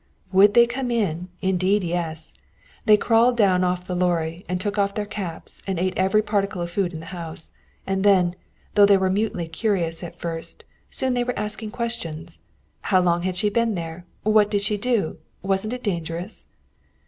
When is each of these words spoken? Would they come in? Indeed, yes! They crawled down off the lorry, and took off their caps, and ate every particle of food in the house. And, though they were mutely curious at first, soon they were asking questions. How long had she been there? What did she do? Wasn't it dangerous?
Would 0.31 0.55
they 0.55 0.65
come 0.65 0.89
in? 0.89 1.27
Indeed, 1.43 1.83
yes! 1.83 2.33
They 2.87 2.97
crawled 2.97 3.37
down 3.37 3.63
off 3.63 3.85
the 3.85 3.95
lorry, 3.95 4.43
and 4.49 4.59
took 4.59 4.79
off 4.79 4.95
their 4.95 5.05
caps, 5.05 5.61
and 5.67 5.77
ate 5.77 5.93
every 5.95 6.23
particle 6.23 6.59
of 6.63 6.71
food 6.71 6.91
in 6.91 7.01
the 7.01 7.05
house. 7.13 7.51
And, 7.85 8.03
though 8.73 8.87
they 8.87 8.97
were 8.97 9.11
mutely 9.11 9.47
curious 9.47 10.01
at 10.01 10.17
first, 10.19 10.63
soon 10.89 11.13
they 11.13 11.23
were 11.23 11.37
asking 11.37 11.69
questions. 11.69 12.39
How 12.89 12.99
long 12.99 13.21
had 13.21 13.35
she 13.35 13.51
been 13.51 13.75
there? 13.75 14.05
What 14.23 14.49
did 14.49 14.63
she 14.63 14.75
do? 14.75 15.19
Wasn't 15.43 15.71
it 15.71 15.83
dangerous? 15.83 16.47